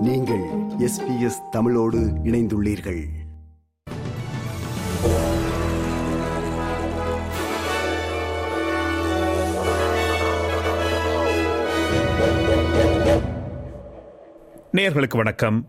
[0.00, 0.42] நீங்கள்
[0.78, 3.08] S B S தமிழோடு இணைந்துள்ளீர்கள்.
[14.72, 15.68] நேர்களுக்கு வணக்கம்.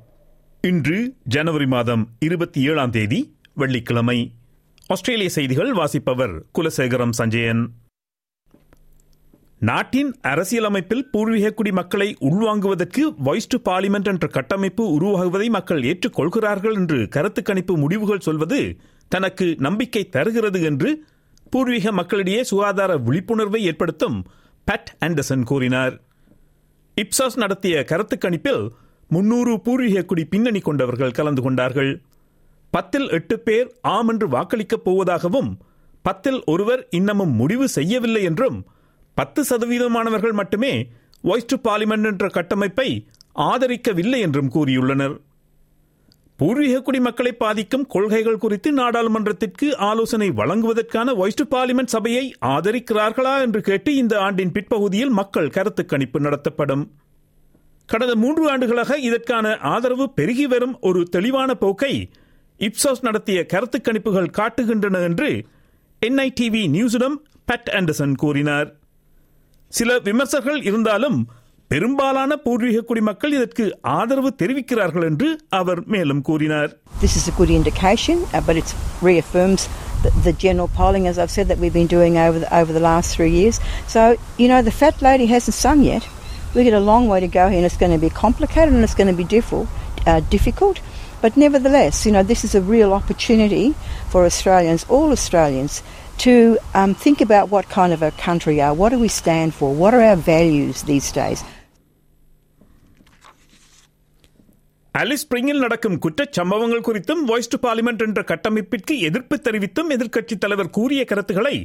[0.61, 4.33] இன்று ஜனவரி மாதம் இருபத்தி ஏழாம் தேதி வெள்ளிக்கிழமை.
[4.87, 7.80] ஆஸ்திரேலிய செய்திகள் வாசிப்பவர் குலசேகரம் சஞ்சயன்.
[9.61, 17.07] நாட்டின் அரசியலமைப்பில் பூர்வீக குடி மக்களை உள்வாங்குவதற்கு வாய்ஸ் டு பார்லிமெண்ட் என்ற கட்டமைப்பு உருவாகுவதை மக்கள் ஏற்றுக்கொள்கிறார்கள் என்று
[17.09, 18.59] கருத்து கணிப்பு முடிவுகள் சொல்வது
[19.09, 21.05] தனக்கு நம்பிக்கை தருகிறது என்று
[21.49, 24.17] பூர்வீக மக்களிடையே சுகாதார விழிப்புணர்வை ஏற்படுத்தும்
[24.67, 25.93] பட் ஆண்டர்சன் கூறினார்.
[26.97, 28.63] இப்சாஸ் நடத்திய கருத்து கணிப்பில்
[29.09, 31.93] முன்னூறு பூர்வீக குடி பின்னணி கொண்டவர்கள் கலந்து கொண்டார்கள்.
[32.73, 35.49] பத்தில் எட்டு பேர் ஆம் என்று வாக்களிக்கப் போவதாகவும்
[36.05, 38.59] பத்தில் ஒருவர் இன்னமும் முடிவு செய்யவில்லை என்றும்
[39.13, 40.87] பத்து சதவீதமானவர்கள் மட்டுமே
[41.21, 45.19] வாய்ஸ் டு பார்லிமெண்ட் என்ற கட்டமைப்பை ஆதரிக்கவில்லை என்றும் கூறியுள்ளனர்.
[46.37, 53.95] பூர்வீக குடிமக்களை பாதிக்கும் கொள்கைகள் குறித்து நாடாளுமன்றத்திற்கு ஆலோசனை வழங்குவதற்கான வாய்ஸ் டு பார்லிமெண்ட் சபையை ஆதரிக்கிறார்களா என்று கேட்டு
[53.95, 56.91] இந்த ஆண்டின் பிற்பகுதியில் மக்கள் கருத்து கணிப்பு நடத்தப்படும்.
[57.85, 62.09] கடந்த மூன்று ஆண்டுகளாக இதற்கான ஆதரவு பெருகி வரும் ஒரு தெளிவான போக்கை
[62.59, 65.45] இப்சாஸ் நடத்திய கருத்து கணிப்புகள் காட்டுகின்றன என்று
[66.01, 68.80] என்ஐடிவி நியூஸிடம் பட் ஆண்டர்சன் கூறினார்.
[69.78, 71.18] சில விமர்சகர்கள் இருந்தாலும்
[71.70, 73.64] பெரும்பாலான பூர்வீக குடிமக்கள் இதற்கு
[73.98, 75.28] ஆதரவு தெரிவிக்கிறார்கள் என்று
[75.60, 76.70] அவர் மேலும் கூறினார்
[77.04, 78.68] This is a good indication, uh, but it
[79.08, 79.62] reaffirms
[80.04, 82.84] the, the general polling, as I've said, that we've been doing over the, over the
[82.90, 83.56] last three years.
[83.94, 84.02] So,
[84.42, 86.04] you know, the fat lady hasn't sung yet.
[86.54, 88.82] We've got a long way to go here, and it's going to be complicated and
[88.82, 89.68] it's going to be difficult.
[90.06, 90.76] Uh, difficult.
[91.20, 93.66] But nevertheless, you know, this is a real opportunity
[94.08, 95.74] for Australians, all Australians,
[96.20, 96.34] to
[96.74, 98.74] um, think about what kind of a country we are.
[98.74, 99.68] What do we stand for?
[99.74, 101.40] What are our values these days?
[104.94, 110.70] அலிஸ் ஸ்பிரிங்கில் நடக்கும் குற்றச் சம்பவங்கள் குறித்தும் voice to parliament என்ற கட்டமைப்பிற்கு எதிர்ப்பு தெரிவித்தும் எதிர்க்கட்சித் தலைவர்
[110.70, 111.56] கூறிய கருத்துக்களை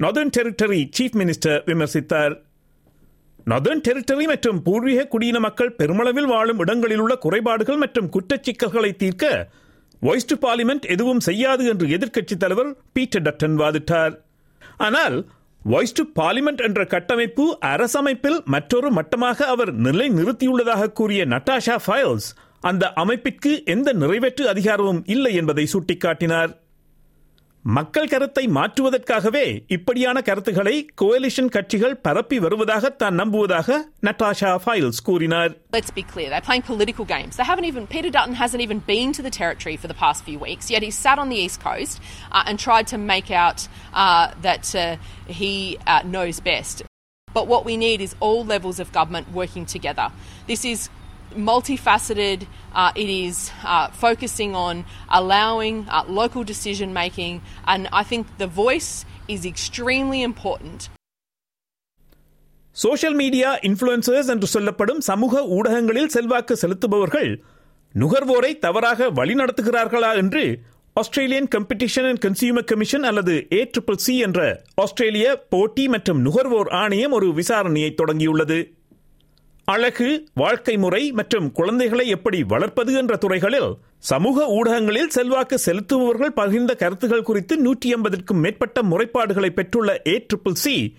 [0.00, 2.34] நார்தர்ன் டெரிட்டரி சீஃப் மினிஸ்டர் விமர்சித்தார்
[3.46, 9.26] நார்தர்ன் டெரிட்டரி மற்றும் பூர்வீக குடியின மக்கள் பெருமளவில் வாழும் இடங்களில் உள்ள குறைபாடுகள் மற்றும் குற்றச் சிக்கல்களை தீர்க்க
[10.01, 14.13] வாய்ஸ் டு பார்லிமெண்ட் எதுவும் செய்யாது என்று எதிர்க்கட்சித் தலைவர் பீட்டர் டட்டன் வாதிட்டார்.
[14.77, 15.17] ஆனால்
[15.63, 22.29] வாய்ஸ் டு பார்லிமெண்ட் என்ற கட்டமைப்பு அரசமைப்பில் மற்றொரு மட்டமாக அவர் நிலை நிறுத்தியுள்ளதாக கூறிய நட்டாஷா ஃபைல்ஸ்
[22.59, 26.51] அந்த அமைப்பிற்கு எந்த நிறைவேற்று அதிகாரமும் இல்லை என்பதை சுட்டிக்காட்டினார்.
[27.76, 29.44] மக்கள் கருத்தை மாற்றுவதற்காகவே
[29.76, 33.78] இப்படியான கருத்துக்களை கோலிஷன் கட்சிகள் பரப்பி வருவதாக தான் நம்புவதாக
[34.08, 37.32] நட்டாஷா ஃபைல்ஸ் கூறினார் Let's be clear, they're playing political games.
[37.38, 40.38] They haven't even, Peter Dutton hasn't even been to the territory for the past few
[40.38, 41.96] weeks, yet he's sat on the East Coast
[42.32, 43.60] uh, and tried to make out
[43.94, 44.86] uh, that uh,
[45.40, 45.52] he
[45.86, 46.76] uh, knows best.
[47.28, 50.06] But what we need is all levels of government working together.
[50.46, 50.80] This is
[51.40, 52.38] multifaceted.
[52.74, 57.34] Uh, it is uh, focusing on allowing uh, local decision making,
[57.66, 58.90] and I think the voice
[59.28, 60.78] is extremely important.
[62.76, 67.30] Social media influencers என்று சொல்லப்படும் சமூக ஊடகங்களில் செல்வாக்கு செலுத்துபவர்கள்
[67.94, 70.42] நுகர்வோரை தவறாக வழிநடத்துகிறார்களா என்று
[70.96, 74.40] Australian Competition and Consumer Commission அல்லது ஏ ட்ரிபிள் சி என்ற
[74.84, 78.58] ஆஸ்திரேலிய போட்டி மற்றும் நுகர்வோர் ஆணையம் ஒரு விசாரணையை தொடங்கியுள்ளது
[79.65, 87.21] அழகு வாழ்க்கை முறை மற்றும் குழந்தைகளை எப்படி வளர்ப்பது என்ற துறைகளில் சமூக ஊடகங்களில் செல்வாக்கு செலுத்துபவர்கள் பகிர்ந்த கருத்துகள்
[87.21, 90.95] குறித்து நூற்றி ஐம்பதற்கும் மேற்பட்ட முறைப்பாடுகளை பெற்றுள்ள ஏ ட்ரிபிள் சி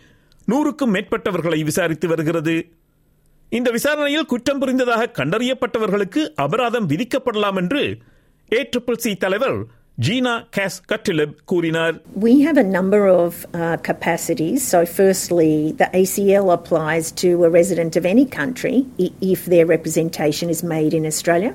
[0.49, 2.55] நூறுக்கும் மேற்பட்டவர்களை விசாரித்து வருகிறது.
[3.51, 7.83] இந்த விசாரணையில் குற்றம் புரிந்ததாக கண்டறியப்பட்டவர்களுக்கு அபராதம் விதிக்கப்படலாம் என்று
[8.53, 9.59] ஏ ட்ரிபிள் சி தலைவர்
[10.06, 11.96] ஜீனா கேஸ் கட்டிலப் கூறினார்
[12.26, 14.60] We have a number of uh, capacities.
[14.72, 18.76] So, firstly, the ACL applies to a resident of any country
[19.06, 21.52] i- if their representation is made in Australia.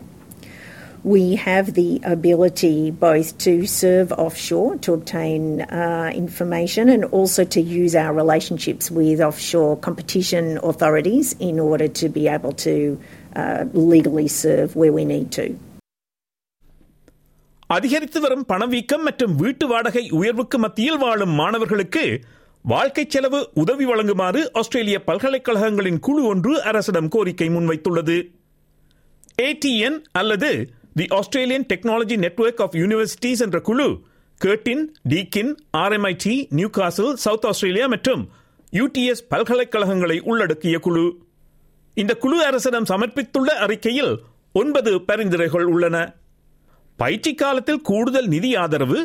[1.14, 2.76] We have the ability
[3.06, 9.20] both to serve offshore to obtain uh, information and also to use our relationships with
[9.20, 12.76] offshore competition authorities in order to be able to
[13.34, 15.46] uh, legally serve where we need to.
[17.67, 22.19] அதிகரித்து வரும் பணவீக்கம் மற்றும் வீட்டு வாடகை உயர்வுக்கு மத்தியில் வாழும் மாணவர்களுக்கு
[22.61, 28.17] வாழ்க்கை செலவு உதவி வழங்குமாறு ஆஸ்திரேலிய பல்கலைக்கழகங்களின் குழு ஒன்று அரசிடம் கோரிக்கை முன்வைத்துள்ளது.
[29.41, 33.99] ஏடிஎன் அல்லது the Australian technology network of universities என்ற குழு
[34.45, 38.29] Curtin Deakin RMIT Newcastle South Australia மற்றும்
[38.71, 41.05] யூடிஎஸ் பல்கலைக்கழகங்களை உள்ளடக்கிய குழு.
[41.93, 44.19] இந்த குழு அரசிடம் சமர்ப்பித்துள்ள அறிக்கையில்
[44.53, 46.15] ஒன்பது பரிந்துரைகள் உள்ளன.
[46.97, 48.99] பயிற்சி காலத்தில் கூடுதல் நிதி ஆதரவு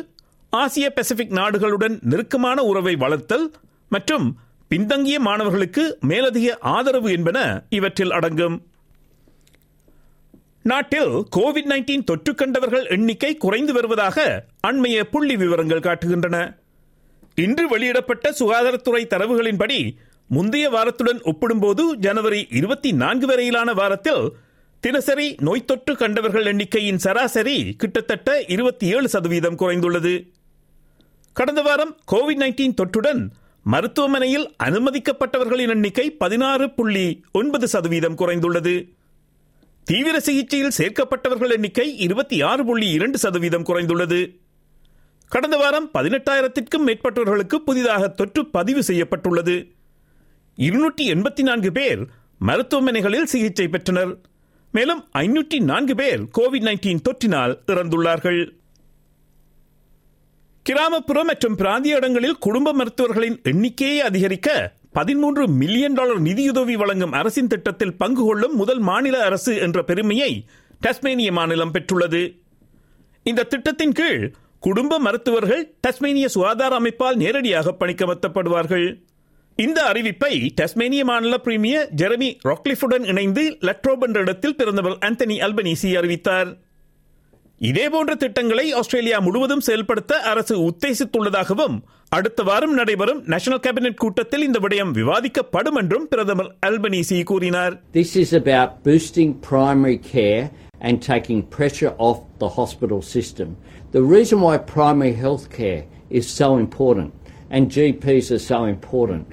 [0.49, 3.51] ஆசிய பசிபிக் நாடுகளுடன் நெருக்கமான உறவை வளர்த்தல்
[3.89, 4.37] மற்றும்
[4.67, 8.55] பின்தங்கிய மாணவர்களுக்கு மேலதிக ஆதரவு என்பன இவற்றில் அடங்கும்.
[10.63, 16.37] நாட்டில் கோவிட் நைன்டீன் தொற்று கண்டவர்கள் எண்ணிக்கை குறைந்து வருவதாக அண்மைய புள்ளி விவரங்கள் காட்டுகின்றன.
[17.35, 19.79] இன்று வெளியிடப்பட்ட சுகாதாரத்துறை தரவுகளின்படி
[20.29, 24.23] முந்தைய வாரத்துடன் ஒப்பிடும்போது ஜனவரி இருபத்தி நான்கு வரையிலான வாரத்தில்
[24.83, 30.31] தினசரி நோய் தொற்று கண்டவர்கள் எண்ணிக்கையின் சராசரி கிட்டத்தட்ட இருபத்தி ஏழு சதவீதம் குறைந்துள்ளது.
[31.33, 33.21] கடந்த வாரம் கோவிட் நைன்டீன் தொற்றுடன்
[33.63, 38.89] மருத்துவமனையில் அனுமதிக்கப்பட்டவர்களின் எண்ணிக்கை பதினாறு புள்ளி ஒன்பது சதவீதம் குறைந்துள்ளது.
[39.83, 44.39] தீவிர சிகிச்சையில் சேர்க்கப்பட்டவர்கள் எண்ணிக்கை இருபத்தி ஆறு புள்ளி இரண்டு சதவீதம் குறைந்துள்ளது.
[45.27, 49.71] கடந்த வாரம் பதினெட்டாயிரத்திற்கும் மேற்பட்டவர்களுக்கு புதிதாக தொற்று பதிவு செய்யப்பட்டுள்ளது.
[50.55, 52.03] இருநூற்றி எண்பத்தி நான்கு பேர்
[52.45, 54.31] மருத்துவமனைகளில் சிகிச்சை பெற்றனர்.
[54.75, 58.39] மேலும் ஐநூற்றி நான்கு பேர் கோவிட் நைன்டீன் தொற்றினால் இறந்துள்ளார்கள்.
[60.65, 64.49] கிராமப்புற மற்றும் பிராந்திய இடங்களில் குடும்ப மருத்துவர்களின் எண்ணிக்கையை அதிகரிக்க
[64.91, 70.45] பதிமூன்று மில்லியன் டாலர் நிதியுதவி வழங்கும் அரசின் திட்டத்தில் பங்கு கொள்ளும் முதல் மாநில அரசு என்ற பெருமையை
[70.79, 72.23] டஸ்மேனிய மாநிலம் பெற்றுள்ளது.
[73.23, 78.87] இந்த திட்டத்தின் கீழ் குடும்ப மருத்துவர்கள் டஸ்மேனிய சுகாதார அமைப்பால் நேரடியாக பணிக்கமர்த்தப்படுவார்கள்
[79.57, 86.51] இந்த அறிவிப்பை டஸ்மேனிய மாநில பிரீமியர் ஜெரமி ராக்லிஃபுடன் இணைந்து லட்ரோப் என்ற இடத்தில் பிறந்தவர் ஆந்தனி அல்பனீசி அறிவித்தார்
[87.61, 91.75] இதேபோன்ற திட்டங்களை ஆஸ்திரேலியா முழுவதும் செயல்படுத்த அரசு உத்தேசித்துள்ளதாகவும்
[92.11, 98.31] அடுத்த வாரம் நடைபெறும் நேஷனல் கேபினெட் கூட்டத்தில் இந்த விடயம் விவாதிக்கப்படும் என்றும் பிரதமர் அல்பனீசி கூறினார் This is
[98.33, 100.43] about boosting primary care
[100.81, 103.49] and taking pressure off the hospital system.
[103.91, 107.09] The reason why primary health care is so important
[107.50, 109.26] and GPs are so important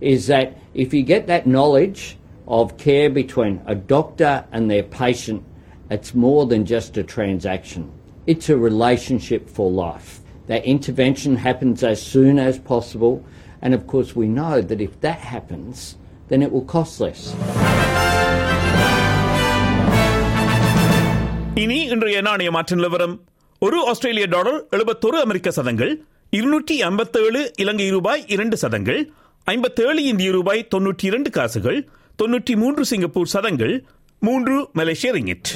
[0.00, 2.16] is that if you get that knowledge
[2.46, 5.42] of care between a doctor and their patient,
[5.90, 7.82] it's more than just a transaction.
[8.26, 10.08] It's a relationship for life.
[10.46, 13.14] That intervention happens as soon as possible,
[13.62, 15.96] and of course, we know that if that happens,
[16.28, 17.22] then it will cost less.
[21.62, 23.14] இனி இன்றைய நாணய மாற்று நிலவரம்
[23.62, 25.92] ஒரு ஆஸ்திரேலிய dollar எழுபத்தொரு அமெரிக்க சதங்கள்
[26.33, 29.01] இருநூற்றி ஐம்பத்தேழு இலங்கை ரூபாய் இரண்டு சதங்கள்
[29.47, 31.79] ஐம்பத்தேழு இந்திய ரூபாய் தொன்னூற்றி இரண்டு காசுகள்
[32.19, 33.73] தொன்னூற்றி மூன்று சிங்கப்பூர் சதங்கள்
[34.21, 35.49] மூன்று மலேசிய ரிங்கிட்.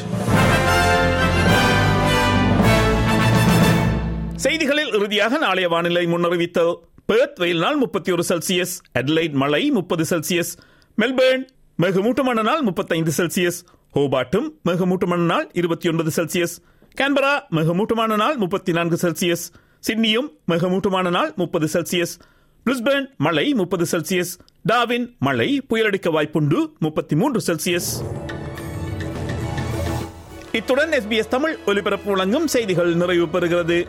[4.36, 6.60] செய்திகளில் இறுதியாக நாளைய வானிலை முன்னறிவித்த
[7.06, 10.52] பெர்த் வெயில் நாள் முப்பத்தி ஒரு செல்சியஸ் அட்லைட் மழை முப்பது செல்சியஸ்
[10.98, 11.46] மெல்பேர்ன்
[11.80, 13.60] மிகமூட்டமான நாள் முப்பத்தைந்து செல்சியஸ்
[13.94, 16.56] ஹோபாட்டும் மிகமூட்டமான நாள் இருபத்தி ஒன்பது செல்சியஸ்
[16.98, 19.46] கேன்பரா மிகமூட்டமான நாள் முப்பத்தி நான்கு செல்சியஸ்
[19.80, 22.20] சிட்னியும் மிகமூட்டமான நாள் முப்பது செல்சியஸ்.
[22.66, 24.40] பிரிஸ்பேன் மழை முப்பது செல்சியஸ்.
[24.70, 27.92] டாவின் மழை புயலடிக்க வாய்ப்புண்டு முப்பத்தி மூன்று செல்சியஸ்.
[30.52, 33.88] இத்துடன் எஸ்பிஎஸ் தமிழ் ஒலிபரப்பு வழங்கும் செய்திகள் நிறைவு பெறுகிறது.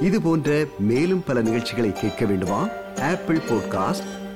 [0.00, 2.68] இது போன்ற மேலும் பல நிகழ்ச்சிகளை கேட்க வேண்டுமா?
[3.00, 4.23] Apple podcast